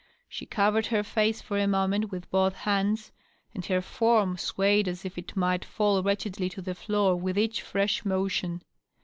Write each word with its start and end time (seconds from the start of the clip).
She 0.27 0.47
covered 0.47 0.87
her 0.87 1.03
face 1.03 1.41
for 1.43 1.59
a 1.59 1.67
moment 1.67 2.09
with 2.09 2.27
both 2.31 2.55
hands, 2.55 3.11
and 3.53 3.63
her 3.67 3.83
form 3.83 4.35
swayed 4.35 4.87
as 4.87 5.05
if 5.05 5.15
it 5.15 5.35
might 5.37 5.63
fall 5.63 6.01
wretchedly 6.01 6.49
to 6.49 6.61
the 6.63 6.73
floor 6.73 7.15
with 7.15 7.37
each 7.37 7.61
fi*esh 7.61 8.03
motion. 8.03 8.63